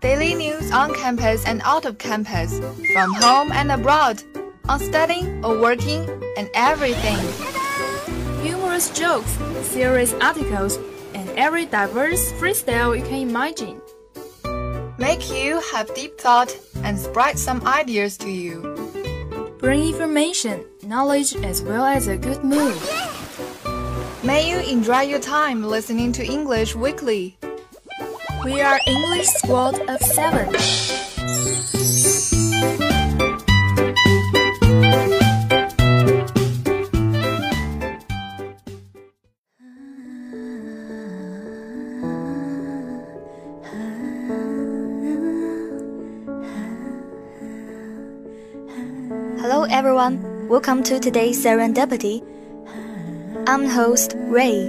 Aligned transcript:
Daily 0.00 0.34
news 0.34 0.70
on 0.72 0.94
campus 0.94 1.44
and 1.46 1.62
out 1.64 1.84
of 1.84 1.98
campus, 1.98 2.58
from 2.92 3.14
home 3.14 3.52
and 3.52 3.72
abroad, 3.72 4.22
on 4.68 4.78
studying 4.78 5.44
or 5.44 5.58
working, 5.60 6.08
and 6.36 6.48
everything. 6.54 7.18
Humorous 8.42 8.90
jokes, 8.90 9.30
serious 9.62 10.12
articles, 10.14 10.78
and 11.14 11.28
every 11.30 11.66
diverse 11.66 12.32
freestyle 12.32 12.96
you 12.96 13.04
can 13.04 13.20
imagine. 13.28 13.80
Make 14.98 15.32
you 15.32 15.60
have 15.72 15.94
deep 15.94 16.20
thought 16.20 16.56
and 16.84 16.98
spread 16.98 17.38
some 17.38 17.66
ideas 17.66 18.16
to 18.18 18.30
you. 18.30 18.60
Bring 19.58 19.88
information, 19.88 20.64
knowledge, 20.92 21.34
as 21.36 21.62
well 21.62 21.86
as 21.86 22.06
a 22.06 22.18
good 22.18 22.44
mood. 22.44 22.76
May 24.22 24.50
you 24.50 24.58
enjoy 24.58 25.00
your 25.00 25.20
time 25.20 25.64
listening 25.64 26.12
to 26.12 26.22
English 26.22 26.76
Weekly. 26.76 27.38
We 28.44 28.60
are 28.60 28.78
English 28.86 29.28
Squad 29.28 29.80
of 29.88 30.02
Seven. 30.02 30.52
Hello 49.40 49.64
everyone, 49.70 50.31
welcome 50.52 50.82
to 50.82 51.00
today's 51.00 51.42
Serendipity. 51.42 52.22
I'm 53.48 53.64
host 53.64 54.12
Ray. 54.18 54.68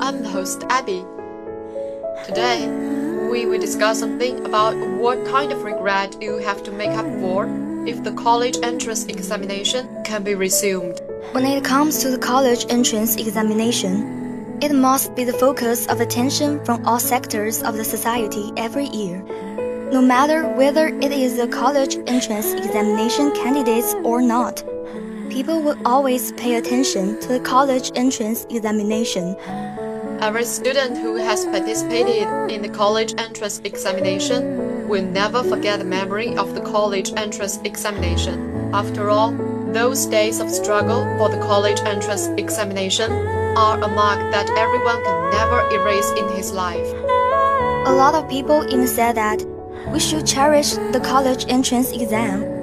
I'm 0.00 0.24
host 0.24 0.64
Abby. 0.70 1.04
Today, 2.24 2.66
we 3.30 3.44
will 3.44 3.60
discuss 3.60 3.98
something 4.00 4.46
about 4.46 4.74
what 4.96 5.22
kind 5.26 5.52
of 5.52 5.64
regret 5.64 6.16
you 6.22 6.38
have 6.38 6.62
to 6.62 6.72
make 6.72 6.92
up 6.92 7.04
for 7.20 7.44
if 7.86 8.02
the 8.04 8.12
college 8.12 8.56
entrance 8.62 9.04
examination 9.04 9.86
can 10.02 10.22
be 10.22 10.34
resumed. 10.34 10.98
When 11.32 11.44
it 11.44 11.62
comes 11.62 11.98
to 11.98 12.08
the 12.08 12.16
college 12.16 12.64
entrance 12.70 13.16
examination, 13.16 14.56
it 14.62 14.72
must 14.72 15.14
be 15.14 15.24
the 15.24 15.34
focus 15.34 15.86
of 15.88 16.00
attention 16.00 16.64
from 16.64 16.86
all 16.86 17.00
sectors 17.00 17.62
of 17.62 17.76
the 17.76 17.84
society 17.84 18.50
every 18.56 18.86
year. 18.86 19.22
No 19.92 20.00
matter 20.00 20.48
whether 20.48 20.86
it 20.86 21.12
is 21.12 21.38
a 21.38 21.46
college 21.46 21.96
entrance 22.06 22.54
examination 22.54 23.30
candidates 23.32 23.92
or 24.02 24.22
not, 24.22 24.64
people 25.30 25.62
will 25.62 25.76
always 25.86 26.32
pay 26.32 26.54
attention 26.56 27.18
to 27.20 27.28
the 27.28 27.40
college 27.40 27.90
entrance 27.94 28.46
examination. 28.50 29.36
Every 30.20 30.44
student 30.44 30.96
who 30.96 31.16
has 31.16 31.44
participated 31.44 32.28
in 32.50 32.62
the 32.62 32.68
college 32.68 33.14
entrance 33.18 33.60
examination 33.64 34.88
will 34.88 35.04
never 35.04 35.42
forget 35.42 35.78
the 35.78 35.84
memory 35.84 36.36
of 36.36 36.54
the 36.54 36.60
college 36.60 37.12
entrance 37.16 37.58
examination. 37.64 38.70
After 38.72 39.10
all, 39.10 39.32
those 39.72 40.06
days 40.06 40.40
of 40.40 40.50
struggle 40.50 41.04
for 41.18 41.28
the 41.28 41.38
college 41.38 41.80
entrance 41.80 42.28
examination 42.38 43.10
are 43.56 43.82
a 43.82 43.88
mark 43.88 44.20
that 44.32 44.48
everyone 44.50 45.02
can 45.04 45.30
never 45.32 45.60
erase 45.74 46.10
in 46.12 46.28
his 46.36 46.52
life. 46.52 46.88
A 47.86 47.92
lot 47.92 48.14
of 48.14 48.28
people 48.28 48.64
even 48.66 48.86
said 48.86 49.16
that 49.16 49.44
we 49.88 50.00
should 50.00 50.26
cherish 50.26 50.72
the 50.72 51.00
college 51.04 51.44
entrance 51.48 51.92
exam 51.92 52.55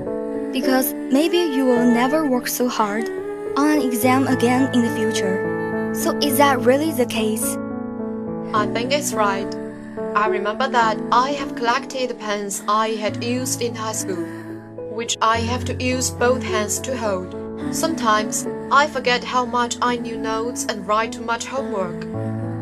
because 0.54 0.94
maybe 0.94 1.38
you 1.40 1.66
will 1.66 1.84
never 1.84 2.30
work 2.30 2.48
so 2.48 2.70
hard 2.70 3.10
on 3.58 3.72
an 3.72 3.82
exam 3.82 4.28
again 4.28 4.72
in 4.74 4.84
the 4.84 4.96
future. 4.96 5.92
So 5.96 6.16
is 6.20 6.38
that 6.38 6.60
really 6.62 6.92
the 6.92 7.08
case? 7.08 7.58
I 8.54 8.68
think 8.68 8.92
it's 8.92 9.14
right. 9.14 9.52
I 10.16 10.28
remember 10.28 10.68
that 10.70 11.00
I 11.12 11.32
have 11.32 11.56
collected 11.56 12.12
the 12.12 12.14
pens 12.14 12.64
I 12.68 12.90
had 12.90 13.24
used 13.24 13.64
in 13.64 13.74
high 13.74 13.94
school, 13.94 14.24
which 14.94 15.18
I 15.22 15.38
have 15.40 15.66
to 15.66 15.84
use 15.84 16.12
both 16.12 16.44
hands 16.44 16.80
to 16.82 16.96
hold. 16.96 17.36
Sometimes 17.72 18.46
I 18.72 18.86
forget 18.88 19.24
how 19.24 19.46
much 19.46 19.78
I 19.82 19.96
knew 19.96 20.18
notes 20.18 20.66
and 20.70 20.88
write 20.88 21.14
too 21.14 21.24
much 21.24 21.48
homework, 21.48 22.02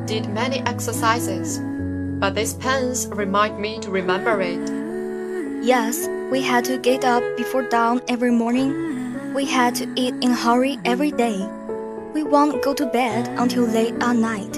did 0.08 0.30
many 0.30 0.60
exercises. 0.60 1.60
But 2.20 2.36
these 2.36 2.54
pens 2.54 3.08
remind 3.08 3.60
me 3.60 3.80
to 3.80 3.92
remember 3.92 4.40
it. 4.42 5.66
Yes, 5.66 6.08
we 6.32 6.42
had 6.42 6.64
to 6.64 6.78
get 6.78 7.04
up 7.04 7.22
before 7.36 7.62
dawn 7.64 8.02
every 8.08 8.32
morning. 8.32 9.34
We 9.34 9.44
had 9.44 9.76
to 9.76 9.94
eat 9.98 10.14
in 10.22 10.32
a 10.32 10.36
hurry 10.36 10.80
every 10.86 11.12
day. 11.12 11.46
We 12.14 12.24
won't 12.24 12.64
go 12.64 12.74
to 12.74 12.86
bed 12.86 13.28
until 13.38 13.66
late 13.66 13.96
at 14.02 14.16
night. 14.16 14.58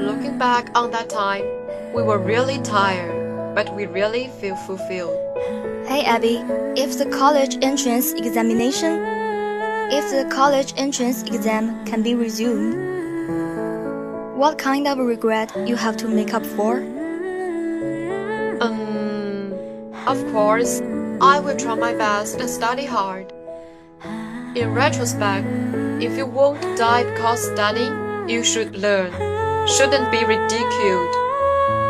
Looking 0.00 0.38
back 0.38 0.70
on 0.74 0.90
that 0.92 1.10
time, 1.10 1.44
we 1.92 2.02
were 2.02 2.18
really 2.18 2.58
tired, 2.62 3.54
but 3.54 3.74
we 3.76 3.84
really 3.84 4.28
feel 4.40 4.56
fulfilled. 4.56 5.18
Hey 5.86 6.02
Abby, 6.02 6.42
if 6.80 6.96
the 6.96 7.10
college 7.10 7.58
entrance 7.60 8.14
examination, 8.14 9.04
if 9.92 10.10
the 10.10 10.34
college 10.34 10.72
entrance 10.78 11.24
exam 11.24 11.84
can 11.84 12.02
be 12.02 12.14
resumed, 12.14 12.72
what 14.34 14.56
kind 14.56 14.88
of 14.88 14.96
regret 14.96 15.52
you 15.68 15.76
have 15.76 15.98
to 15.98 16.08
make 16.08 16.32
up 16.32 16.46
for? 16.46 16.78
Um, 18.62 18.93
of 20.06 20.22
course, 20.32 20.80
I 21.20 21.40
will 21.40 21.56
try 21.56 21.74
my 21.74 21.94
best 21.94 22.40
and 22.40 22.48
study 22.48 22.84
hard. 22.84 23.32
In 24.54 24.74
retrospect, 24.74 25.46
if 26.02 26.16
you 26.16 26.26
won't 26.26 26.60
die 26.76 27.04
because 27.04 27.46
studying, 27.46 28.28
you 28.28 28.44
should 28.44 28.76
learn. 28.76 29.12
Shouldn't 29.66 30.12
be 30.12 30.24
ridiculed. 30.24 31.14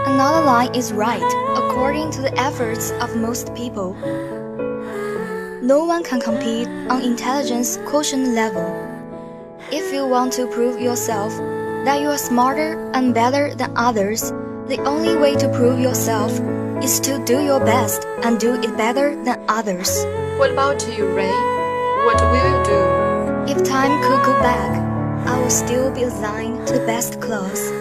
Another 0.06 0.46
line 0.46 0.74
is 0.74 0.92
right, 0.92 1.22
according 1.56 2.12
to 2.12 2.22
the 2.22 2.32
efforts 2.38 2.92
of 3.02 3.16
most 3.16 3.52
people. 3.54 3.94
No 5.60 5.84
one 5.84 6.04
can 6.04 6.20
compete 6.20 6.68
on 6.88 7.02
intelligence 7.02 7.78
quotient 7.86 8.28
level. 8.28 8.70
If 9.72 9.92
you 9.92 10.06
want 10.06 10.32
to 10.34 10.46
prove 10.46 10.80
yourself 10.80 11.32
that 11.84 12.00
you 12.00 12.08
are 12.08 12.18
smarter 12.18 12.90
and 12.92 13.12
better 13.12 13.54
than 13.54 13.72
others, 13.76 14.30
the 14.68 14.80
only 14.86 15.16
way 15.16 15.34
to 15.36 15.48
prove 15.48 15.80
yourself 15.80 16.38
is 16.84 17.00
to 17.00 17.16
do 17.24 17.40
your 17.40 17.60
best 17.60 18.04
and 18.24 18.38
do 18.38 18.60
it 18.60 18.76
better 18.76 19.16
than 19.24 19.42
others. 19.48 20.04
What 20.36 20.50
about 20.50 20.86
you, 20.86 21.08
Ray? 21.16 21.32
What 22.04 22.20
will 22.20 22.44
you 22.44 22.60
do? 22.60 22.80
If 23.48 23.64
time 23.64 24.02
could 24.04 24.22
go 24.22 24.34
back, 24.44 24.70
I 25.26 25.40
will 25.40 25.48
still 25.48 25.90
be 25.94 26.02
assigned 26.02 26.68
to 26.68 26.74
the 26.74 26.84
best 26.84 27.22
class. 27.22 27.72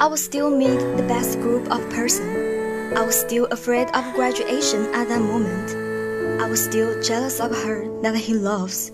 I 0.00 0.06
will 0.06 0.16
still 0.16 0.48
meet 0.48 0.80
the 0.96 1.04
best 1.06 1.38
group 1.40 1.70
of 1.70 1.84
person. 1.90 2.96
I 2.96 3.04
was 3.04 3.20
still 3.20 3.44
afraid 3.52 3.88
of 3.92 4.14
graduation 4.14 4.86
at 4.94 5.08
that 5.08 5.20
moment. 5.20 6.40
I 6.40 6.48
was 6.48 6.64
still 6.64 6.96
jealous 7.02 7.40
of 7.40 7.52
her 7.52 7.84
that 8.00 8.16
he 8.16 8.32
loves. 8.32 8.90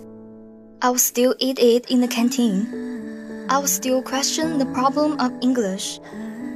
I 0.83 0.91
will 0.91 0.99
still 0.99 1.37
eat 1.39 1.61
it 1.61 1.89
in 1.89 2.01
the 2.01 2.09
canteen. 2.09 3.47
I 3.49 3.59
will 3.59 3.71
still 3.71 4.03
question 4.03 4.59
the 4.59 4.67
problem 4.75 5.21
of 5.21 5.31
English. 5.41 6.01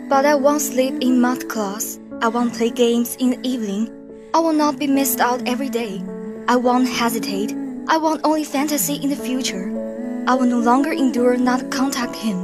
But 0.08 0.26
I 0.26 0.34
won't 0.34 0.62
sleep 0.62 0.94
in 1.00 1.20
math 1.20 1.46
class. 1.46 2.00
I 2.22 2.28
won't 2.28 2.54
play 2.54 2.70
games 2.70 3.14
in 3.16 3.30
the 3.30 3.46
evening. 3.46 3.92
I 4.32 4.38
will 4.38 4.54
not 4.54 4.78
be 4.78 4.86
missed 4.86 5.20
out 5.20 5.46
every 5.46 5.68
day. 5.68 6.02
I 6.48 6.56
won't 6.56 6.88
hesitate. 6.88 7.54
I 7.88 7.98
want 7.98 8.22
only 8.24 8.42
fantasy 8.42 8.94
in 8.94 9.10
the 9.10 9.16
future. 9.16 9.70
I 10.26 10.34
will 10.34 10.46
no 10.46 10.58
longer 10.58 10.92
endure 10.92 11.36
not 11.36 11.70
contact 11.70 12.16
him. 12.16 12.36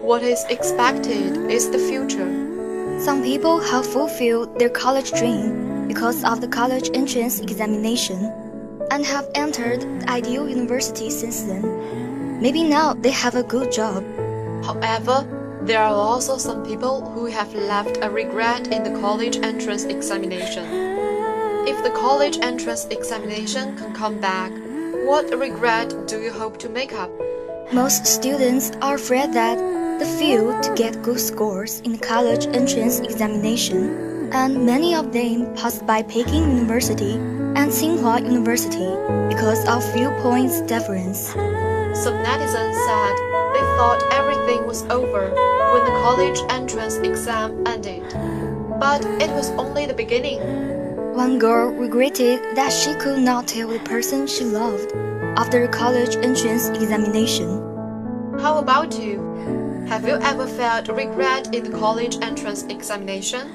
What 0.00 0.22
is 0.22 0.42
expected 0.48 1.36
is 1.50 1.68
the 1.68 1.78
future. 1.78 2.98
Some 2.98 3.22
people 3.22 3.60
have 3.60 3.86
fulfilled 3.86 4.58
their 4.58 4.70
college 4.70 5.12
dream 5.12 5.86
because 5.86 6.24
of 6.24 6.40
the 6.40 6.48
college 6.48 6.88
entrance 6.94 7.40
examination 7.40 8.32
and 8.90 9.04
have 9.04 9.28
entered 9.34 9.82
the 10.00 10.10
ideal 10.10 10.48
university 10.48 11.10
since 11.10 11.42
then. 11.42 12.40
Maybe 12.40 12.62
now 12.62 12.94
they 12.94 13.10
have 13.10 13.34
a 13.34 13.42
good 13.42 13.70
job. 13.70 14.02
However, 14.64 15.28
there 15.64 15.80
are 15.80 15.94
also 15.94 16.36
some 16.36 16.62
people 16.62 17.00
who 17.00 17.24
have 17.24 17.54
left 17.54 17.98
a 18.02 18.10
regret 18.10 18.68
in 18.68 18.82
the 18.82 19.00
college 19.00 19.38
entrance 19.38 19.84
examination. 19.84 20.66
If 21.66 21.82
the 21.82 21.90
college 21.90 22.38
entrance 22.42 22.84
examination 22.90 23.74
can 23.78 23.94
come 23.94 24.20
back, 24.20 24.52
what 25.06 25.30
regret 25.34 26.06
do 26.06 26.20
you 26.20 26.30
hope 26.30 26.58
to 26.58 26.68
make 26.68 26.92
up? 26.92 27.10
Most 27.72 28.06
students 28.06 28.72
are 28.82 28.96
afraid 28.96 29.32
that 29.32 29.56
they 29.98 30.18
fail 30.18 30.60
to 30.60 30.74
get 30.74 31.02
good 31.02 31.18
scores 31.18 31.80
in 31.80 31.92
the 31.92 31.98
college 31.98 32.44
entrance 32.46 33.00
examination, 33.00 34.28
and 34.34 34.66
many 34.66 34.94
of 34.94 35.14
them 35.14 35.54
pass 35.56 35.80
by 35.80 36.02
Peking 36.02 36.44
University 36.58 37.14
and 37.56 37.72
Tsinghua 37.72 38.22
University 38.22 38.90
because 39.32 39.64
of 39.66 39.82
few 39.94 40.10
points 40.20 40.60
difference. 40.62 41.28
Some 41.28 42.20
netizens 42.20 42.74
said 42.86 43.33
thought 43.76 44.02
everything 44.12 44.66
was 44.66 44.82
over 44.84 45.30
when 45.72 45.84
the 45.84 46.00
college 46.02 46.40
entrance 46.48 46.96
exam 46.96 47.66
ended. 47.66 48.02
But 48.78 49.04
it 49.20 49.30
was 49.30 49.50
only 49.52 49.86
the 49.86 49.94
beginning. 49.94 50.40
One 51.14 51.38
girl 51.38 51.70
regretted 51.70 52.56
that 52.56 52.72
she 52.72 52.94
could 52.94 53.18
not 53.18 53.48
tell 53.48 53.68
the 53.68 53.78
person 53.80 54.26
she 54.26 54.44
loved 54.44 54.92
after 55.36 55.66
the 55.66 55.72
college 55.72 56.16
entrance 56.16 56.68
examination. 56.68 57.48
How 58.40 58.58
about 58.58 58.98
you? 58.98 59.22
Have 59.88 60.06
you 60.06 60.14
ever 60.22 60.46
felt 60.46 60.88
regret 60.88 61.54
in 61.54 61.64
the 61.64 61.78
college 61.78 62.16
entrance 62.22 62.64
examination? 62.64 63.50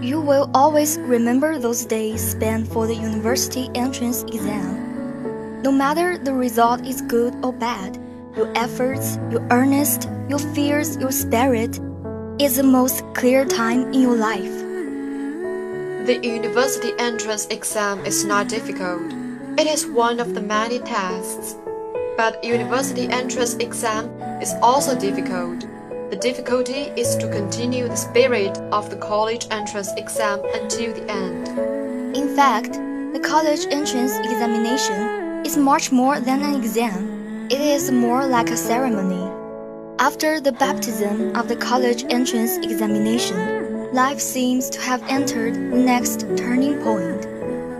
You 0.00 0.20
will 0.20 0.50
always 0.54 0.98
remember 0.98 1.58
those 1.58 1.84
days 1.86 2.20
spent 2.20 2.68
for 2.68 2.86
the 2.86 2.94
university 2.94 3.70
entrance 3.74 4.22
exam. 4.24 5.62
No 5.62 5.72
matter 5.72 6.18
the 6.18 6.34
result 6.34 6.86
is 6.86 7.02
good 7.02 7.34
or 7.42 7.52
bad, 7.52 7.98
your 8.36 8.50
efforts, 8.56 9.18
your 9.30 9.46
earnest, 9.50 10.08
your 10.28 10.38
fears, 10.38 10.96
your 10.96 11.12
spirit 11.12 11.78
is 12.38 12.56
the 12.56 12.62
most 12.62 13.04
clear 13.14 13.44
time 13.44 13.92
in 13.92 14.00
your 14.00 14.16
life. 14.16 14.58
The 16.06 16.18
university 16.22 16.92
entrance 16.98 17.46
exam 17.46 18.04
is 18.06 18.24
not 18.24 18.48
difficult. 18.48 19.12
It 19.58 19.66
is 19.66 19.86
one 19.86 20.18
of 20.18 20.34
the 20.34 20.40
many 20.40 20.78
tests. 20.78 21.56
But 22.16 22.42
university 22.42 23.08
entrance 23.08 23.54
exam 23.54 24.08
is 24.40 24.54
also 24.62 24.98
difficult. 24.98 25.60
The 26.10 26.18
difficulty 26.20 26.90
is 26.96 27.16
to 27.16 27.30
continue 27.30 27.88
the 27.88 27.96
spirit 27.96 28.56
of 28.72 28.90
the 28.90 28.96
college 28.96 29.46
entrance 29.50 29.90
exam 29.96 30.40
until 30.54 30.92
the 30.94 31.10
end. 31.10 32.16
In 32.16 32.34
fact, 32.34 32.72
the 33.12 33.20
college 33.22 33.66
entrance 33.70 34.16
examination 34.18 35.44
is 35.44 35.56
much 35.56 35.92
more 35.92 36.18
than 36.20 36.42
an 36.42 36.54
exam. 36.54 37.11
It 37.52 37.60
is 37.60 37.90
more 37.90 38.26
like 38.26 38.48
a 38.48 38.56
ceremony. 38.56 39.30
After 39.98 40.40
the 40.40 40.52
baptism 40.52 41.36
of 41.36 41.48
the 41.48 41.56
college 41.56 42.02
entrance 42.08 42.56
examination, 42.56 43.92
life 43.92 44.20
seems 44.20 44.70
to 44.70 44.80
have 44.80 45.02
entered 45.06 45.52
the 45.52 45.76
next 45.76 46.20
turning 46.34 46.80
point. 46.82 47.26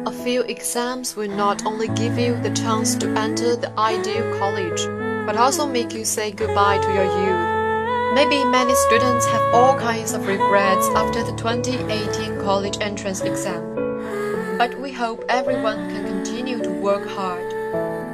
A 0.07 0.13
few 0.13 0.43
exams 0.43 1.17
will 1.17 1.31
not 1.31 1.65
only 1.65 1.89
give 1.89 2.19
you 2.19 2.39
the 2.43 2.51
chance 2.51 2.95
to 2.97 3.09
enter 3.17 3.57
the 3.57 3.73
ideal 3.79 4.39
college, 4.39 4.85
but 5.25 5.39
also 5.39 5.67
make 5.67 5.95
you 5.95 6.05
say 6.05 6.33
goodbye 6.33 6.77
to 6.77 6.93
your 6.93 7.09
youth. 7.25 8.15
Maybe 8.15 8.45
many 8.45 8.75
students 8.75 9.25
have 9.25 9.55
all 9.55 9.79
kinds 9.79 10.13
of 10.13 10.27
regrets 10.27 10.87
after 10.89 11.25
the 11.25 11.35
2018 11.37 12.43
college 12.43 12.77
entrance 12.83 13.23
exam. 13.23 14.59
But 14.59 14.79
we 14.79 14.93
hope 14.93 15.25
everyone 15.31 15.89
can 15.89 16.05
continue 16.05 16.63
to 16.63 16.71
work 16.71 17.09
hard. 17.09 17.62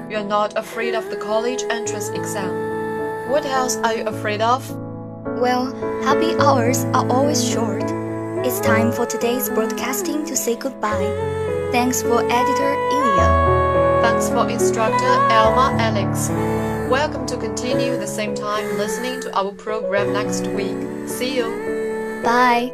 You 0.08 0.16
are 0.16 0.24
not 0.24 0.56
afraid 0.56 0.94
of 0.94 1.10
the 1.10 1.16
college 1.18 1.62
entrance 1.68 2.08
exam. 2.08 3.28
What 3.28 3.44
else 3.44 3.76
are 3.76 3.94
you 3.94 4.06
afraid 4.06 4.40
of? 4.40 4.66
Well, 5.38 5.66
happy 6.02 6.34
hours 6.40 6.84
are 6.96 7.06
always 7.12 7.46
short. 7.46 7.84
It's 8.42 8.58
time 8.58 8.90
for 8.90 9.04
today's 9.04 9.50
broadcasting 9.50 10.24
to 10.24 10.34
say 10.34 10.56
goodbye. 10.56 11.12
Thanks 11.72 12.00
for 12.00 12.22
editor 12.24 12.72
Ilya. 12.72 14.00
Thanks 14.00 14.30
for 14.30 14.48
instructor 14.48 15.12
Elma 15.28 15.76
Alex. 15.78 16.30
Welcome 16.90 17.26
to 17.26 17.36
continue 17.36 17.98
the 17.98 18.06
same 18.06 18.34
time 18.34 18.78
listening 18.78 19.20
to 19.20 19.36
our 19.36 19.52
program 19.52 20.14
next 20.14 20.46
week. 20.46 21.06
See 21.06 21.36
you. 21.36 22.20
Bye. 22.24 22.72